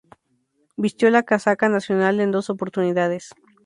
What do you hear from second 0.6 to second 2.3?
Vistió la casaca nacional